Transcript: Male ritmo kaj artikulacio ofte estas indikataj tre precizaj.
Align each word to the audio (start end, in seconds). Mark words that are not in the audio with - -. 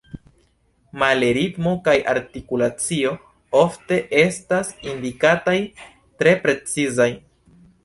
Male 1.01 1.27
ritmo 1.37 1.73
kaj 1.87 1.95
artikulacio 2.13 3.13
ofte 3.61 4.01
estas 4.23 4.73
indikataj 4.95 5.57
tre 5.79 6.37
precizaj. 6.49 7.11